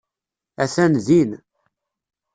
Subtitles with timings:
[0.63, 1.31] Atan din.